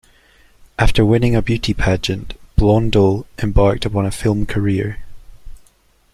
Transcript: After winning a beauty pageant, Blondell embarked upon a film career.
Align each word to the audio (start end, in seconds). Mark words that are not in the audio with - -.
After 0.79 1.05
winning 1.05 1.35
a 1.35 1.43
beauty 1.43 1.75
pageant, 1.75 2.33
Blondell 2.55 3.27
embarked 3.37 3.85
upon 3.85 4.07
a 4.07 4.11
film 4.11 4.47
career. 4.47 5.03